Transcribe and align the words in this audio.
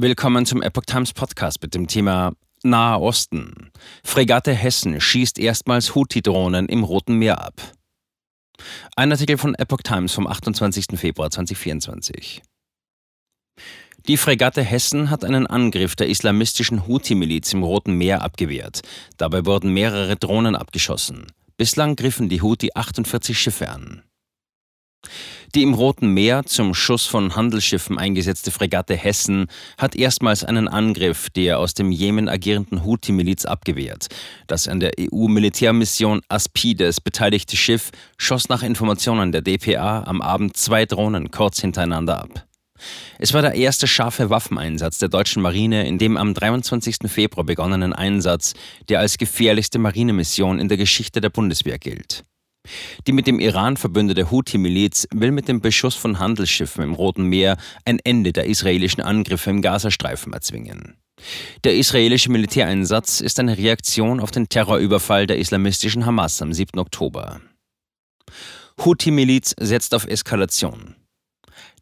Willkommen 0.00 0.46
zum 0.46 0.62
Epoch 0.62 0.84
Times 0.84 1.12
Podcast 1.12 1.60
mit 1.60 1.74
dem 1.74 1.88
Thema 1.88 2.32
Nahe 2.62 3.00
Osten. 3.00 3.72
Fregatte 4.04 4.54
Hessen 4.54 5.00
schießt 5.00 5.40
erstmals 5.40 5.96
Houthi-Drohnen 5.96 6.68
im 6.68 6.84
Roten 6.84 7.14
Meer 7.14 7.40
ab. 7.44 7.60
Ein 8.94 9.10
Artikel 9.10 9.38
von 9.38 9.56
Epoch 9.56 9.82
Times 9.82 10.12
vom 10.12 10.28
28. 10.28 10.86
Februar 10.94 11.32
2024. 11.32 12.42
Die 14.06 14.16
Fregatte 14.16 14.62
Hessen 14.62 15.10
hat 15.10 15.24
einen 15.24 15.48
Angriff 15.48 15.96
der 15.96 16.08
islamistischen 16.08 16.86
Houthi-Miliz 16.86 17.52
im 17.52 17.64
Roten 17.64 17.94
Meer 17.94 18.22
abgewehrt. 18.22 18.82
Dabei 19.16 19.46
wurden 19.46 19.74
mehrere 19.74 20.14
Drohnen 20.14 20.54
abgeschossen. 20.54 21.26
Bislang 21.56 21.96
griffen 21.96 22.28
die 22.28 22.40
Houthi 22.40 22.70
48 22.72 23.36
Schiffe 23.36 23.68
an. 23.68 24.04
Die 25.54 25.62
im 25.62 25.72
Roten 25.72 26.12
Meer 26.12 26.44
zum 26.44 26.74
Schuss 26.74 27.06
von 27.06 27.34
Handelsschiffen 27.34 27.96
eingesetzte 27.96 28.50
Fregatte 28.50 28.94
Hessen 28.94 29.46
hat 29.78 29.96
erstmals 29.96 30.44
einen 30.44 30.68
Angriff 30.68 31.30
der 31.30 31.58
aus 31.58 31.72
dem 31.72 31.90
Jemen 31.90 32.28
agierenden 32.28 32.84
Houthi-Miliz 32.84 33.46
abgewehrt. 33.46 34.08
Das 34.46 34.68
an 34.68 34.78
der 34.78 34.92
EU-Militärmission 35.00 36.20
Aspides 36.28 37.00
beteiligte 37.00 37.56
Schiff 37.56 37.92
schoss 38.18 38.50
nach 38.50 38.62
Informationen 38.62 39.32
der 39.32 39.40
DPA 39.40 40.02
am 40.04 40.20
Abend 40.20 40.56
zwei 40.58 40.84
Drohnen 40.84 41.30
kurz 41.30 41.60
hintereinander 41.60 42.20
ab. 42.20 42.46
Es 43.18 43.32
war 43.32 43.40
der 43.40 43.54
erste 43.54 43.86
scharfe 43.86 44.28
Waffeneinsatz 44.28 44.98
der 44.98 45.08
deutschen 45.08 45.40
Marine 45.40 45.88
in 45.88 45.96
dem 45.96 46.18
am 46.18 46.34
23. 46.34 46.98
Februar 47.06 47.46
begonnenen 47.46 47.94
Einsatz, 47.94 48.52
der 48.90 49.00
als 49.00 49.16
gefährlichste 49.16 49.78
Marinemission 49.78 50.58
in 50.58 50.68
der 50.68 50.76
Geschichte 50.76 51.22
der 51.22 51.30
Bundeswehr 51.30 51.78
gilt. 51.78 52.22
Die 53.06 53.12
mit 53.12 53.26
dem 53.26 53.40
Iran 53.40 53.76
verbündete 53.76 54.30
Houthi-Miliz 54.30 55.08
will 55.12 55.30
mit 55.30 55.48
dem 55.48 55.60
Beschuss 55.60 55.94
von 55.94 56.18
Handelsschiffen 56.18 56.84
im 56.84 56.94
Roten 56.94 57.24
Meer 57.24 57.56
ein 57.84 57.98
Ende 57.98 58.32
der 58.32 58.46
israelischen 58.46 59.02
Angriffe 59.02 59.50
im 59.50 59.62
Gazastreifen 59.62 60.32
erzwingen. 60.32 60.96
Der 61.64 61.76
israelische 61.76 62.30
Militäreinsatz 62.30 63.20
ist 63.20 63.40
eine 63.40 63.58
Reaktion 63.58 64.20
auf 64.20 64.30
den 64.30 64.48
Terrorüberfall 64.48 65.26
der 65.26 65.38
islamistischen 65.38 66.06
Hamas 66.06 66.40
am 66.42 66.52
7. 66.52 66.78
Oktober. 66.78 67.40
Houthi-Miliz 68.78 69.54
setzt 69.58 69.94
auf 69.94 70.06
Eskalation. 70.06 70.94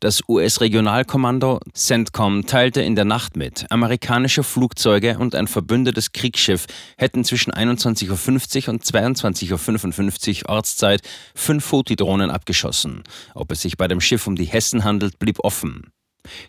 Das 0.00 0.22
US-Regionalkommando 0.28 1.60
CENTCOM 1.74 2.46
teilte 2.46 2.82
in 2.82 2.96
der 2.96 3.06
Nacht 3.06 3.36
mit, 3.36 3.64
amerikanische 3.70 4.42
Flugzeuge 4.42 5.18
und 5.18 5.34
ein 5.34 5.48
verbündetes 5.48 6.12
Kriegsschiff 6.12 6.66
hätten 6.98 7.24
zwischen 7.24 7.52
21.50 7.52 8.66
Uhr 8.66 8.74
und 8.74 8.84
22.55 8.84 10.42
Uhr 10.42 10.50
Ortszeit 10.50 11.00
fünf 11.34 11.72
Houthi-Drohnen 11.72 12.30
abgeschossen. 12.30 13.04
Ob 13.34 13.52
es 13.52 13.62
sich 13.62 13.78
bei 13.78 13.88
dem 13.88 14.02
Schiff 14.02 14.26
um 14.26 14.36
die 14.36 14.44
Hessen 14.44 14.84
handelt, 14.84 15.18
blieb 15.18 15.38
offen. 15.40 15.90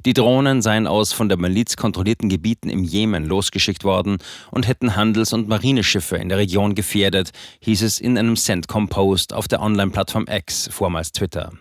Die 0.06 0.14
Drohnen 0.14 0.62
seien 0.62 0.88
aus 0.88 1.14
von 1.14 1.30
der 1.30 1.38
Miliz 1.38 1.78
kontrollierten 1.78 2.30
Gebieten 2.30 2.70
im 2.70 2.84
Jemen 2.84 3.25
losgeschickt 3.25 3.84
worden 3.84 4.18
und 4.52 4.68
hätten 4.68 4.95
Handels- 4.95 5.34
und 5.34 5.48
Marineschiffe 5.48 6.18
in 6.18 6.30
der 6.30 6.40
Region 6.40 6.75
gefährdet, 6.75 7.31
hieß 7.62 7.84
es 7.84 8.00
in 8.00 8.18
einem 8.18 8.36
CENTCOM-Post 8.36 9.34
auf 9.34 9.48
der 9.48 9.62
Online-Plattform 9.62 10.25
X, 10.28 10.68
vormals 10.72 11.12
Twitter. 11.12 11.53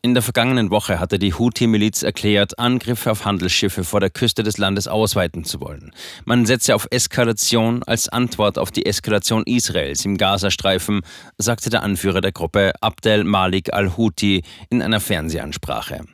In 0.00 0.14
der 0.14 0.22
vergangenen 0.22 0.70
Woche 0.70 1.00
hatte 1.00 1.18
die 1.18 1.34
Houthi-Miliz 1.34 2.04
erklärt, 2.04 2.58
Angriffe 2.58 3.10
auf 3.10 3.24
Handelsschiffe 3.24 3.82
vor 3.82 3.98
der 3.98 4.10
Küste 4.10 4.44
des 4.44 4.56
Landes 4.56 4.86
ausweiten 4.86 5.44
zu 5.44 5.60
wollen. 5.60 5.92
Man 6.24 6.46
setze 6.46 6.76
auf 6.76 6.86
Eskalation 6.90 7.82
als 7.82 8.08
Antwort 8.08 8.58
auf 8.58 8.70
die 8.70 8.86
Eskalation 8.86 9.42
Israels 9.44 10.04
im 10.04 10.16
Gazastreifen, 10.16 11.00
sagte 11.36 11.68
der 11.68 11.82
Anführer 11.82 12.20
der 12.20 12.30
Gruppe 12.30 12.74
Abdel 12.80 13.24
Malik 13.24 13.72
al-Houthi 13.72 14.44
in 14.70 14.82
einer 14.82 15.00
Fernsehansprache. 15.00 16.04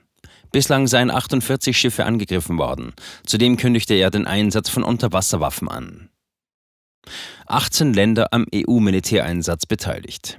Bislang 0.50 0.86
seien 0.86 1.10
48 1.10 1.76
Schiffe 1.76 2.06
angegriffen 2.06 2.56
worden. 2.56 2.94
Zudem 3.26 3.58
kündigte 3.58 3.94
er 3.94 4.10
den 4.10 4.26
Einsatz 4.26 4.70
von 4.70 4.82
Unterwasserwaffen 4.82 5.68
an. 5.68 6.08
18 7.46 7.92
Länder 7.92 8.28
am 8.30 8.46
EU-Militäreinsatz 8.54 9.66
beteiligt. 9.66 10.38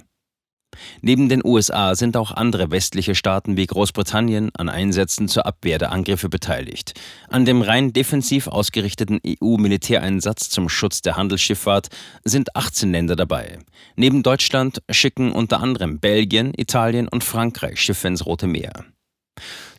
Neben 1.00 1.28
den 1.28 1.44
USA 1.44 1.94
sind 1.94 2.16
auch 2.16 2.32
andere 2.32 2.70
westliche 2.70 3.14
Staaten 3.14 3.56
wie 3.56 3.66
Großbritannien 3.66 4.50
an 4.56 4.68
Einsätzen 4.68 5.28
zur 5.28 5.46
Abwehr 5.46 5.78
der 5.78 5.92
Angriffe 5.92 6.28
beteiligt. 6.28 6.94
An 7.28 7.44
dem 7.44 7.62
rein 7.62 7.92
defensiv 7.92 8.48
ausgerichteten 8.48 9.20
EU-Militäreinsatz 9.26 10.50
zum 10.50 10.68
Schutz 10.68 11.02
der 11.02 11.16
Handelsschifffahrt 11.16 11.88
sind 12.24 12.56
18 12.56 12.90
Länder 12.92 13.16
dabei. 13.16 13.58
Neben 13.96 14.22
Deutschland 14.22 14.82
schicken 14.90 15.32
unter 15.32 15.60
anderem 15.60 16.00
Belgien, 16.00 16.52
Italien 16.56 17.08
und 17.08 17.24
Frankreich 17.24 17.80
Schiffe 17.80 18.08
ins 18.08 18.26
Rote 18.26 18.46
Meer. 18.46 18.84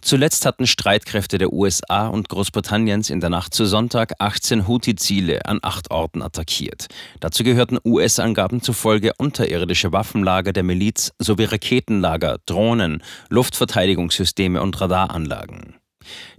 Zuletzt 0.02 0.46
hatten 0.46 0.68
Streitkräfte 0.68 1.38
der 1.38 1.52
USA 1.52 2.08
und 2.08 2.30
Großbritanniens 2.30 3.10
in 3.10 3.20
der 3.20 3.30
Nacht 3.30 3.54
zu 3.54 3.66
Sonntag 3.66 4.14
18 4.20 4.68
Houthi-Ziele 4.68 5.46
an 5.46 5.60
acht 5.62 5.92
Orten 5.92 6.22
attackiert. 6.22 6.88
Dazu 7.20 7.44
gehörten 7.44 7.80
US-Angaben 7.84 8.62
zufolge 8.62 9.14
unterirdische 9.18 9.92
Waffenlager 9.92 10.54
der 10.54 10.64
Miliz 10.64 11.12
sowie 11.20 11.46
Raketenlager, 11.46 12.38
Drohnen, 12.46 13.04
Luftverteidigungssysteme 13.30 14.62
und 14.62 14.80
Radaranlagen. 14.80 15.76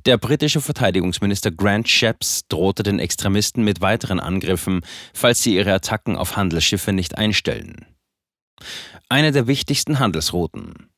Der 0.07 0.17
britische 0.17 0.61
Verteidigungsminister 0.61 1.51
Grant 1.51 1.89
Shapps 1.89 2.47
drohte 2.49 2.83
den 2.83 2.99
Extremisten 2.99 3.65
mit 3.65 3.81
weiteren 3.81 4.21
Angriffen, 4.21 4.81
falls 5.13 5.43
sie 5.43 5.57
ihre 5.57 5.73
Attacken 5.73 6.17
auf 6.17 6.37
Handelsschiffe 6.37 6.93
nicht 6.93 7.19
einstellen. 7.19 7.87
Eine 9.09 9.33
der 9.33 9.47
wichtigsten 9.47 9.99
Handelsrouten. 9.99 10.91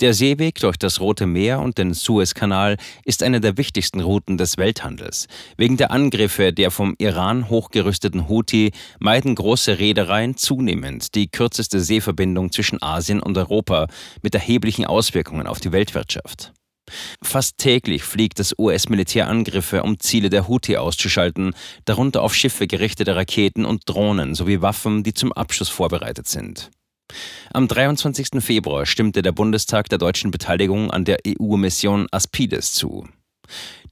Der 0.00 0.12
Seeweg 0.12 0.56
durch 0.56 0.76
das 0.76 1.00
Rote 1.00 1.24
Meer 1.24 1.60
und 1.60 1.78
den 1.78 1.94
Suezkanal 1.94 2.76
ist 3.06 3.22
eine 3.22 3.40
der 3.40 3.56
wichtigsten 3.56 4.00
Routen 4.00 4.36
des 4.36 4.58
Welthandels. 4.58 5.26
Wegen 5.56 5.78
der 5.78 5.90
Angriffe 5.90 6.52
der 6.52 6.70
vom 6.70 6.94
Iran 6.98 7.48
hochgerüsteten 7.48 8.28
Houthi 8.28 8.72
meiden 8.98 9.34
große 9.34 9.78
Reedereien 9.78 10.36
zunehmend 10.36 11.14
die 11.14 11.28
kürzeste 11.28 11.80
Seeverbindung 11.80 12.52
zwischen 12.52 12.82
Asien 12.82 13.22
und 13.22 13.38
Europa 13.38 13.86
mit 14.22 14.34
erheblichen 14.34 14.84
Auswirkungen 14.84 15.46
auf 15.46 15.60
die 15.60 15.72
Weltwirtschaft. 15.72 16.52
Fast 17.22 17.56
täglich 17.56 18.04
fliegt 18.04 18.38
das 18.38 18.54
US-Militär 18.58 19.28
Angriffe, 19.28 19.82
um 19.82 19.98
Ziele 19.98 20.28
der 20.28 20.46
Houthi 20.46 20.76
auszuschalten, 20.76 21.54
darunter 21.86 22.22
auf 22.22 22.34
Schiffe 22.34 22.66
gerichtete 22.66 23.16
Raketen 23.16 23.64
und 23.64 23.84
Drohnen 23.86 24.34
sowie 24.34 24.60
Waffen, 24.60 25.04
die 25.04 25.14
zum 25.14 25.32
Abschuss 25.32 25.70
vorbereitet 25.70 26.28
sind. 26.28 26.70
Am 27.52 27.68
23. 27.68 28.42
Februar 28.42 28.86
stimmte 28.86 29.22
der 29.22 29.32
Bundestag 29.32 29.88
der 29.88 29.98
deutschen 29.98 30.30
Beteiligung 30.30 30.90
an 30.90 31.04
der 31.04 31.18
EU-Mission 31.26 32.06
Aspides 32.10 32.72
zu. 32.72 33.08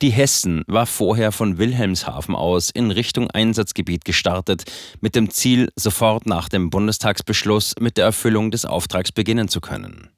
Die 0.03 0.11
Hessen 0.11 0.65
war 0.67 0.87
vorher 0.87 1.33
von 1.33 1.59
Wilhelmshaven 1.59 2.35
aus 2.35 2.71
in 2.71 2.91
Richtung 2.91 3.31
Einsatzgebiet 3.31 4.05
gestartet, 4.05 4.65
mit 5.01 5.15
dem 5.15 5.31
Ziel, 5.31 5.71
sofort 5.77 6.27
nach 6.27 6.49
dem 6.49 6.71
Bundestagsbeschluss 6.71 7.75
mit 7.81 7.97
der 7.97 8.07
Erfüllung 8.07 8.51
des 8.51 8.65
Auftrags 8.65 9.13
beginnen 9.13 9.49
zu 9.49 9.61
können. 9.61 10.11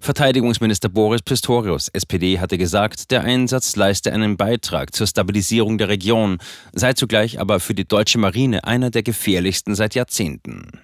Verteidigungsminister 0.00 0.88
Boris 0.88 1.22
Pistorius, 1.22 1.88
SPD, 1.88 2.40
hatte 2.40 2.58
gesagt, 2.58 3.12
der 3.12 3.22
Einsatz 3.22 3.76
leiste 3.76 4.12
einen 4.12 4.36
Beitrag 4.36 4.94
zur 4.94 5.06
Stabilisierung 5.06 5.78
der 5.78 5.88
Region, 5.88 6.38
sei 6.72 6.94
zugleich 6.94 7.40
aber 7.40 7.60
für 7.60 7.74
die 7.74 7.86
deutsche 7.86 8.18
Marine 8.18 8.64
einer 8.64 8.90
der 8.90 9.04
gefährlichsten 9.04 9.76
seit 9.76 9.94
Jahrzehnten. 9.94 10.80